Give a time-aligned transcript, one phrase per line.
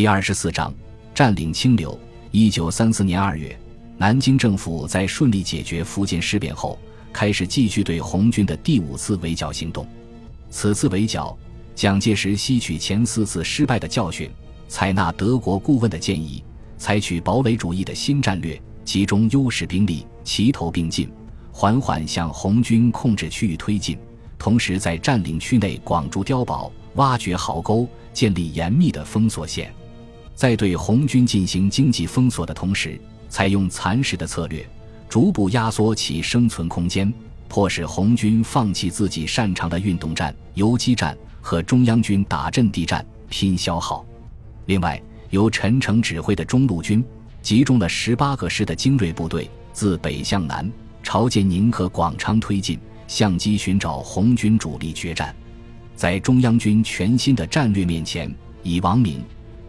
[0.00, 0.72] 第二十四章
[1.14, 2.00] 占领清流。
[2.30, 3.54] 一九三四年二月，
[3.98, 6.78] 南京政府在顺利解决福建事变后，
[7.12, 9.86] 开始继续对红军的第五次围剿行动。
[10.48, 11.36] 此次围剿，
[11.74, 14.30] 蒋介石吸取前四次失败的教训，
[14.68, 16.42] 采纳德国顾问的建议，
[16.78, 21.12] 采取堡垒主义的新战略，集中优势兵力，齐头并进，
[21.52, 23.98] 缓缓向红军控制区域推进。
[24.38, 29.70] 同时，在占领区内广筑碉堡，挖掘壕沟，建立严密的封锁线。
[30.40, 32.98] 在对红军进行经济封锁的同时，
[33.28, 34.66] 采用蚕食的策略，
[35.06, 37.12] 逐步压缩其生存空间，
[37.46, 44.02] 迫使红军放弃自己擅长的运动战、游击战和中央军打阵地战，拼消耗。
[44.64, 44.98] 另外，
[45.28, 47.04] 由陈诚指挥的中路军
[47.42, 50.72] 集中了十八个师的精锐部队，自北向南
[51.02, 55.36] 朝建宁和广昌推进，相机寻找红军主力决战。
[55.94, 59.22] 在中央军全新的战略面前，以王明。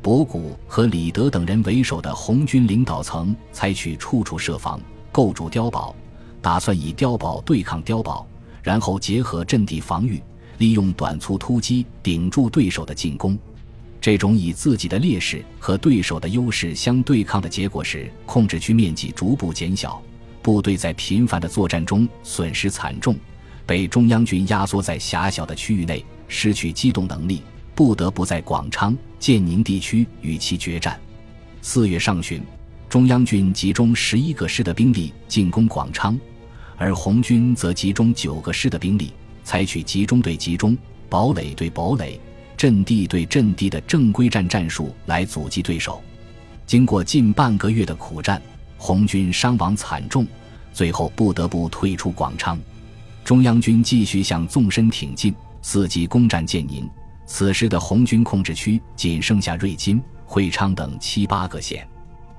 [0.00, 5.94] 博古和李德等人为首的红军领导层采取处处设防、构筑碉堡，
[6.40, 8.26] 打算以碉堡对抗碉堡，
[8.62, 10.22] 然后结合阵地防御，
[10.58, 13.36] 利用短促突击顶住对手的进攻。
[14.00, 20.00] 这种以自己的劣势和对手的优势相对抗的结果是，控制区面积逐步减小，
[20.40, 23.16] 部队在频繁的作战中损失惨重，
[23.66, 27.42] 被中央军压缩在狭小的区域内，失去机动能力。
[27.78, 30.98] 不得不在广昌、建宁地区与其决战。
[31.62, 32.42] 四月上旬，
[32.88, 36.18] 中央军集中十一个师的兵力进攻广昌，
[36.76, 39.12] 而红军则集中九个师的兵力，
[39.44, 40.76] 采取集中对集中、
[41.08, 42.20] 堡垒对堡垒、
[42.56, 46.02] 阵地对阵地的正规战战术来阻击对手。
[46.66, 48.42] 经过近半个月的苦战，
[48.76, 50.26] 红军伤亡惨重，
[50.72, 52.58] 最后不得不退出广昌。
[53.24, 56.84] 中央军继续向纵深挺进，伺机攻占建宁。
[57.30, 61.86] 此时的红军控制区仅剩下瑞金、会昌等七八个县。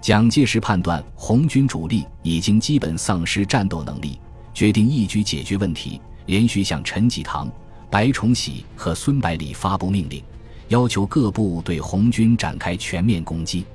[0.00, 4.18] 蒋介石判断红军主力已经基本丧失战斗能力，
[4.54, 7.52] 决定一举解决问题，连续向陈济棠、
[7.90, 10.24] 白崇禧和孙百里发布命令，
[10.68, 13.66] 要求各部对红军展开全面攻击。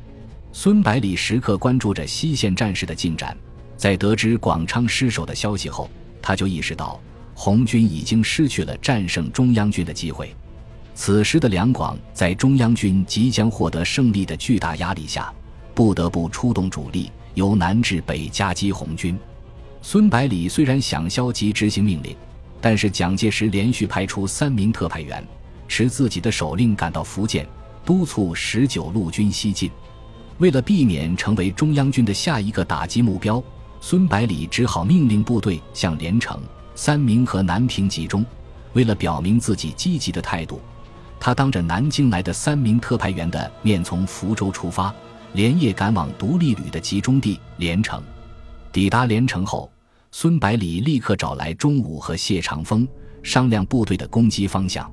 [0.52, 3.38] 孙百里时刻关注着西线战事的进展，
[3.78, 5.88] 在得知广昌失守的消息后，
[6.20, 7.00] 他就意识到
[7.36, 10.36] 红军已经失去了战胜中央军的机会。
[10.96, 15.32] 此时的两广在中央军即将获得胜利的巨大压力下，
[15.74, 19.20] 不得不出动主力由南至北夹击红军。
[19.82, 22.16] 孙百里虽然想消极执行命令，
[22.62, 25.24] 但是蒋介石连续派出三名特派员，
[25.68, 27.46] 持自己的手令赶到福建，
[27.84, 29.70] 督促十九路军西进。
[30.38, 33.44] 为了避免成为中央军的下一个打击目标，
[33.82, 36.42] 孙百里只好命令部队向连城、
[36.74, 38.26] 三明和南平集中。
[38.74, 40.60] 为了表明自己积极的态度。
[41.26, 44.94] 他当着南京来的三名特派员的面，从福州出发，
[45.34, 48.00] 连夜赶往独立旅的集中地连城。
[48.72, 49.68] 抵达连城后，
[50.12, 52.88] 孙百里立刻找来钟武和谢长风
[53.24, 54.88] 商量部队的攻击方向。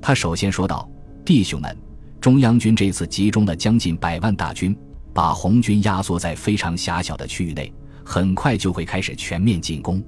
[0.00, 0.88] 他首先说道
[1.26, 1.76] ：“弟兄们，
[2.20, 4.78] 中央军这次集中了将近百万大军，
[5.12, 7.72] 把红军压缩在非常狭小的区域内，
[8.04, 10.00] 很快就会开始全面进攻。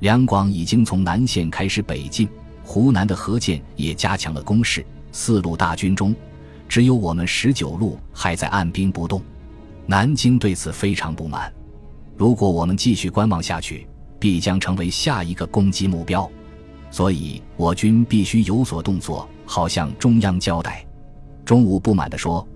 [0.00, 2.28] 两广已经从南线开始北进。”
[2.62, 6.14] 湖南的何健也加强了攻势，四路大军中，
[6.68, 9.22] 只有我们十九路还在按兵不动。
[9.86, 11.52] 南京对此非常不满。
[12.16, 13.86] 如果我们继续观望下去，
[14.18, 16.30] 必将成为下一个攻击目标。
[16.90, 20.84] 所以我军必须有所动作，好向中央交代。
[21.44, 22.46] 钟武不满地说：“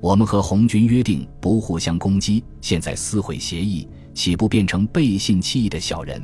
[0.00, 6.22] 我们和红军约定不互相攻击，现在撕毁协议，岂不变成背信弃义的小人？”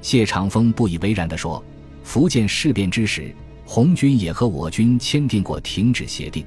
[0.00, 1.62] 谢长风不以为然地说。
[2.02, 3.34] 福建事变之时，
[3.72, 6.44] 红军也和我军签订过停止协定，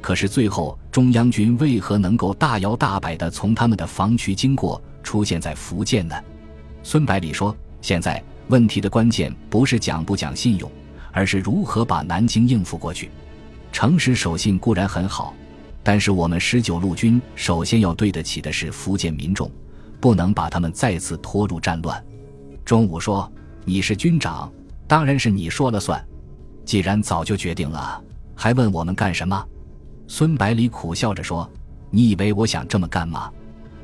[0.00, 6.14] 可是最后中央军为何能够大摇大摆地从他们的防区经过，出现在福建呢？
[6.82, 10.72] 孙百里说：“现在问题的关键不是讲不讲信用，
[11.10, 13.10] 而是如何把南京应付过去。
[13.70, 15.34] 诚实守信固然很好，
[15.82, 19.50] 但是我们十九路军首先要对得起的是福建民众，
[20.00, 22.02] 不能把他们再次拖入战乱。”
[22.64, 23.30] 钟武说
[23.66, 24.50] ：“你是军长。”
[24.88, 26.02] 当然是你说了算，
[26.64, 28.02] 既然早就决定了，
[28.34, 29.44] 还问我们干什么？
[30.06, 31.50] 孙百里苦笑着说
[31.90, 33.30] ：“你以为我想这么干吗？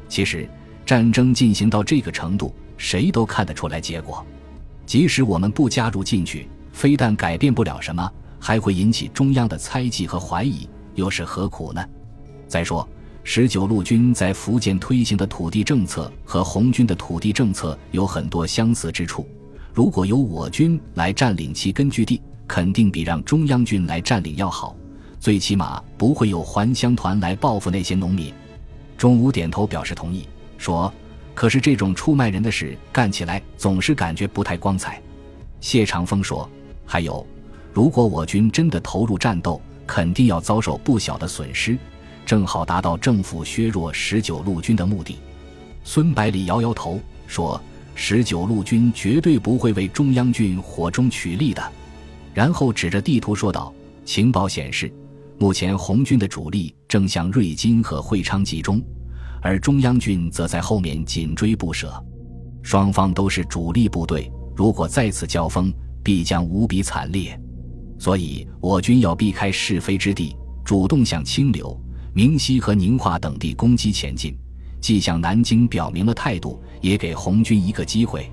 [0.08, 0.48] 其实
[0.86, 4.24] 战争进行到这个程度，谁都看得出来结果。
[4.86, 11.84] 即使我们不加入进去，非但改变不了什么，还会引起中央的猜忌和怀疑，又是何苦呢？
[12.46, 12.88] 再说，
[13.24, 19.26] 十九路军在福建推行的土地政策和红军的土地政策有很多相似之处。”
[19.74, 24.74] 如果由我军来占领其根据地，肯定比让中央军来占领要好。
[25.20, 28.32] 最起码不会有还乡团来报复那些农民。
[28.96, 30.92] 钟武点头表示同意，说
[31.34, 35.00] ：“可是这种出卖人的事干起来总是感觉不太光彩。”
[35.60, 36.48] 谢长风说
[36.86, 37.24] ：“还有，
[37.72, 41.76] 如果我军真的投入战斗，肯定要遭受不小的损失，
[42.24, 45.18] 正好达到政府削弱十九路军的目的。”
[45.84, 47.60] 孙百里摇摇头说
[47.94, 51.62] ：“十九路军绝对不会为中央军火中取栗的。”
[52.38, 53.74] 然后指着地图说道
[54.06, 54.88] ：“情报显示，
[55.40, 58.80] 目前红军的主力正向瑞金和会昌集中，
[59.42, 61.92] 而中央军则在后面紧追不舍。
[62.62, 67.36] 双方都是主力部队。”如果再次交锋，必将无比惨烈，
[67.98, 71.76] 所以我军要避开是非之地，主动向清流、
[72.14, 74.38] 明溪和宁化等地攻击前进。
[74.80, 78.30] 既向南京表明了态度，也给红军一个机会。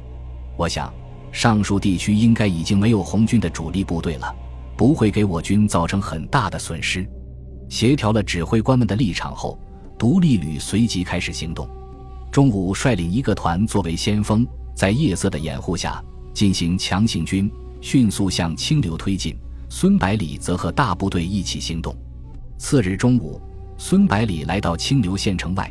[0.55, 0.93] 我想，
[1.35, 4.33] 上述地区应该已经没有红军的主力部队了，
[4.77, 7.05] 不会给我军造成很大的损失。
[7.67, 9.59] 协调了指挥官们的立场后，
[9.99, 11.67] 独立旅随即开始行动。
[12.31, 16.01] 中午率领一个团作为先锋，在夜色的掩护下。
[16.33, 17.51] 进行强行军，
[17.81, 19.37] 迅速向清流推进。
[19.69, 21.93] 孙百里则和大部队一起行动。
[22.57, 23.41] 次日中午，
[23.77, 25.69] 孙百里来到清流县城外，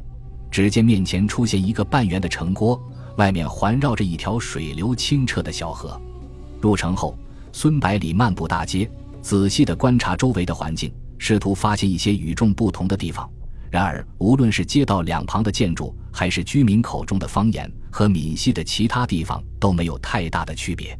[0.50, 2.78] 只见面前出现一个半圆的城郭，
[3.16, 6.00] 外面环绕着一条水流清澈的小河。
[6.60, 7.16] 入城后，
[7.52, 8.90] 孙百里漫步大街，
[9.20, 13.28] 仔细地观察周围的环境，试图发现一些与众不同的地方。
[13.70, 20.96] 然而，无论是街道两旁的建筑，还是居民口中的方言，和闽西的其他地方都没有太大的区别。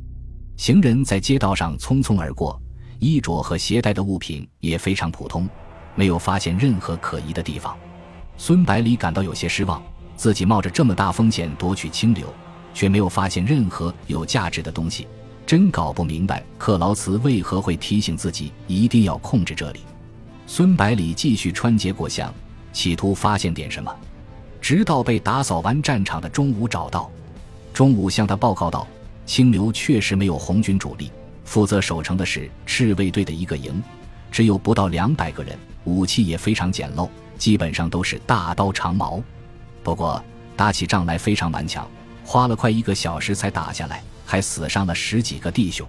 [0.56, 2.61] 行人在街道上匆匆而过，
[2.99, 5.49] 衣着和携带的物品也非常普通，
[5.94, 7.76] 没有发现任何可疑的地方。
[8.37, 9.81] 孙百里感到有些失望，
[10.16, 12.32] 自己冒着这么大风险夺取清流，
[12.72, 15.06] 却没有发现任何有价值的东西，
[15.46, 19.81] 真搞不明白克劳茨为何会提醒自己一定要控制这里。
[20.46, 22.32] 孙百里继续穿街过巷。
[22.72, 23.94] 企图发现点什么，
[24.61, 27.08] 直到被打扫完战场的中午找到。
[27.72, 28.84] 中午向他报告道
[29.25, 31.08] ：“清流确实没有红军主力，
[31.44, 33.81] 负责守城的是赤卫队的一个营，
[34.32, 37.08] 只有不到两百个人，武器也非常简陋，
[37.38, 39.22] 基本上都是大刀长矛。
[39.84, 40.20] 不过
[40.56, 41.88] 打起仗来非常顽强，
[42.25, 45.86] 花了快一个小时才打下来，还死伤了十几个弟兄。”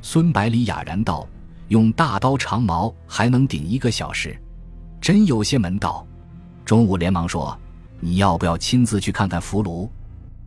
[0.00, 1.28] 孙百里哑然道
[1.68, 4.38] ：“用大刀长矛还能顶一个小时，
[5.00, 6.06] 真有些门道。”
[6.64, 7.58] 钟午连忙说
[8.00, 9.88] ：“你要不要亲自去看看俘虏？”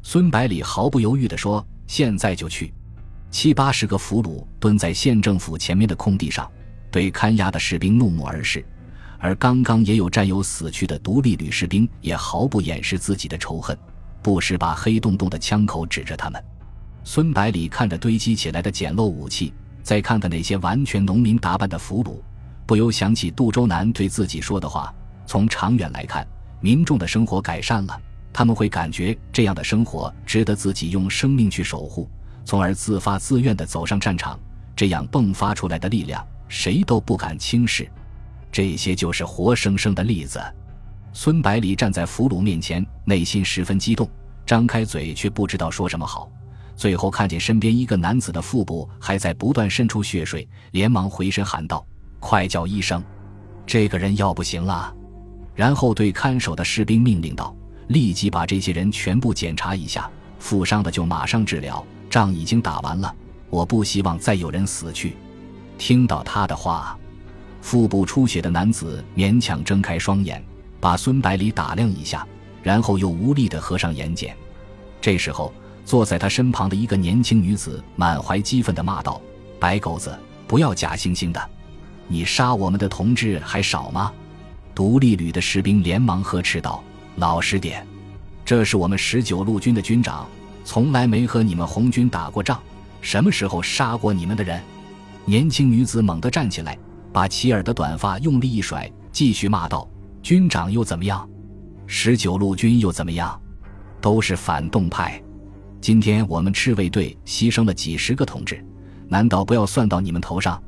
[0.01, 2.73] 孙百里毫不犹豫地说：“现在就去。”
[3.29, 6.49] 七八十个俘虏蹲在县政府前面的空地上，
[6.89, 8.65] 对看押的士兵怒目而视。
[9.19, 13.77] 而刚刚也有战友死去的独立旅士兵也毫不掩饰自己的仇恨，
[14.21, 16.43] 不时把黑洞洞的枪口指着他们。
[17.03, 22.17] 孙百里看着堆积起来的简陋武器，再看看那些完全农民打扮的俘虏，
[22.65, 24.93] 不由想起杜周南对自己说的话。
[25.25, 26.27] 从长远来看，
[26.61, 32.09] 民众的生活改善了，他们会感觉这样的生活值得自己用生命去守护，
[32.45, 34.39] 从而自发自愿地走上战场。
[34.75, 37.89] 这样迸发出来的力量，谁都不敢轻视。
[38.51, 40.41] 这些就是活生生的例子。
[41.13, 44.09] 孙百里站在俘虏面前，内心十分激动，
[44.45, 46.29] 张开嘴却不知道说什么好。
[46.75, 51.83] 最后看见身边一个男子的腹部还在不断渗出血水，连忙回身喊道
[52.19, 53.03] ：“快叫医生！
[53.65, 54.93] 这个人要不行了。”
[55.55, 57.55] 然后对看守的士兵命令道
[57.89, 60.07] ：“立即把这些人全部检查一下，
[60.37, 61.83] 负伤的就马上治疗。
[62.09, 63.11] 仗已经打完了，
[63.49, 65.17] 我不希望再有人死去。”
[65.79, 66.97] 听到他的话，
[67.67, 70.41] 腹部出血的男子勉强睁开双眼，
[70.79, 72.25] 把孙百里打量一下，
[72.63, 74.31] 然后又无力地合上眼睑。
[75.01, 79.21] 这时候，坐在他身旁的一个年轻女子满怀激愤地骂道
[79.59, 81.49] ：“白狗子，不要假惺惺的！
[82.07, 84.13] 你杀我们的同志还少吗？”
[84.73, 86.81] 独立旅的士兵连忙呵斥道
[87.17, 87.85] ：“老实点，
[88.45, 90.25] 这是我们十九路军的军长，
[90.63, 92.61] 从来没和你们红军打过仗，
[93.01, 94.57] 什么时候杀过你们的人？”
[95.27, 96.77] 年轻女子猛地站起来，
[97.11, 99.87] 把齐耳的短发用力一甩，继续骂道
[100.21, 101.27] ：“军长又怎么样？
[101.85, 103.39] 十九路军又怎么样？
[104.01, 105.21] 都是反动派。
[105.81, 108.63] 今天我们赤卫队牺牲了几十个同志，
[109.07, 110.61] 难道不要算到你们头上？”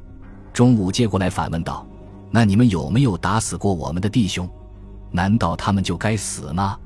[0.54, 1.86] 中午接过来反问道。
[2.32, 4.48] 那你们有没有打死过我们的弟兄？
[5.12, 6.78] 难道他们就该死吗？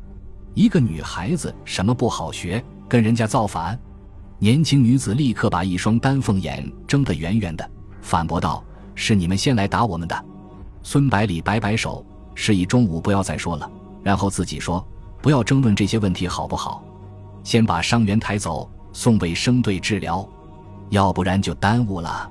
[0.53, 3.77] 一个女孩子什么不好学，跟人家造反？
[4.39, 7.69] 年轻女子立刻把一双丹凤眼睁得圆圆的，
[8.01, 8.63] 反驳道
[8.95, 10.25] ：“是你们先来打我们的。”
[10.83, 13.69] 孙百里摆摆手，示意中午不要再说了，
[14.01, 14.85] 然后自己说
[15.21, 16.83] ：“不要争论这些问题，好不好？
[17.43, 20.27] 先把伤员抬走，送卫生队治疗，
[20.89, 22.29] 要不然就耽误了。”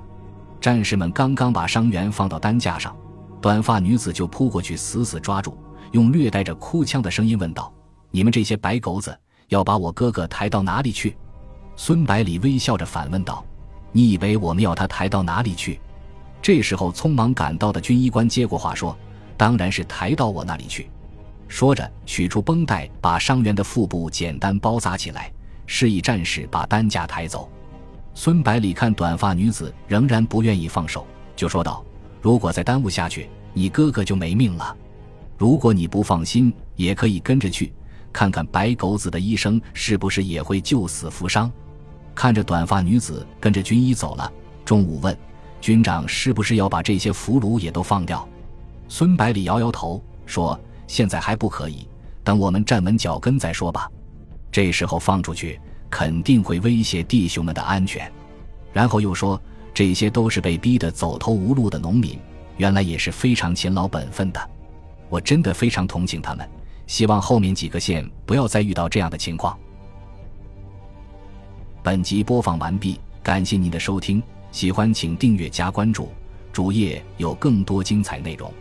[0.61, 2.95] 战士们刚刚把伤员放到担架上。
[3.41, 5.57] 短发女子就扑过去，死死抓住，
[5.91, 7.73] 用略带着哭腔的声音问道
[8.09, 9.13] ：“你们这些白狗子，
[9.49, 11.17] 要把我哥哥抬到哪里去？”
[11.75, 13.43] 孙百里微笑着反问道
[13.91, 15.77] ：“你以为我们要他抬到哪里去？”
[16.43, 18.95] 这时候，匆忙赶到的军医官接过话说
[19.37, 20.89] ：“当然是抬到我那里去。”
[21.47, 25.31] 说着，取出绷带，把伤员的腹部简单包扎起来，
[25.65, 27.49] 示意战士把担架抬走。
[28.13, 31.81] 孙百里看短发女子仍然不愿意放手，就说道
[32.21, 34.75] ：“如果再耽误下去，你哥哥就没命了。
[35.37, 37.71] 如果你不放心，也可以跟着去，
[38.11, 41.49] 看看白狗子的医生是不是也会救死扶伤。”
[42.13, 44.29] 看着短发女子跟着军医走了，
[44.65, 45.17] 中午问
[45.63, 48.27] ：“军长是不是要把这些俘虏也都放掉？”
[48.89, 51.87] 孙百里摇摇头说：“现在还不可以，
[52.21, 53.89] 等我们站稳脚跟再说吧。
[54.51, 55.57] 这时候放出去。”
[55.93, 58.11] 肯定会威胁弟兄们的安全，
[58.73, 59.39] 然后又说
[59.75, 62.17] 这些都是被逼得走投无路的农民，
[62.57, 64.49] 原来也是非常勤劳本分的。
[65.07, 66.49] 我真的非常同情他们，
[66.87, 69.55] 希望后面几个县不要再遇到这样的情况。
[71.83, 74.19] 本集播放完毕，感谢您的收听，
[74.53, 76.09] 喜欢请订阅加关注，
[76.51, 78.53] 主页有更多精彩内容。